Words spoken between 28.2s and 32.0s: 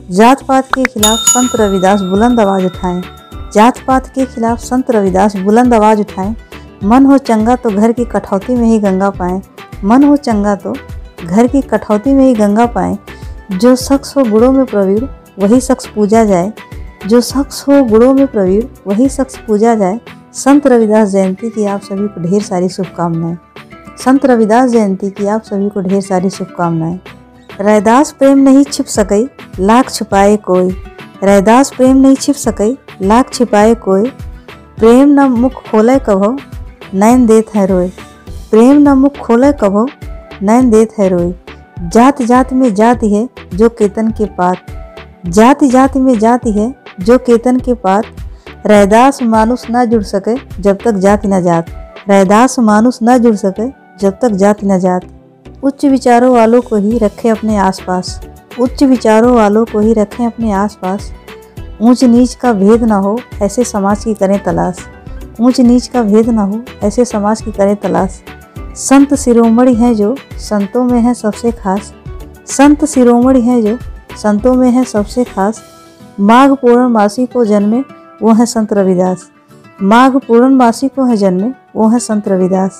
नहीं छिप सकई लाख छुपाए कोई। रैदास प्रेम